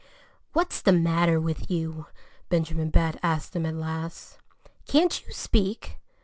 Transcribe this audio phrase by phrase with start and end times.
[0.53, 2.07] "What's the matter with you?"
[2.49, 4.39] Benjamin Bat asked him at last.
[4.87, 5.99] "Can't you speak?"